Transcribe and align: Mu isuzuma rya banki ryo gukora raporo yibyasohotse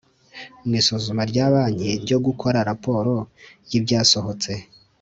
Mu 0.65 0.73
isuzuma 0.81 1.21
rya 1.31 1.45
banki 1.53 1.91
ryo 2.03 2.17
gukora 2.25 2.57
raporo 2.69 3.15
yibyasohotse 3.69 4.51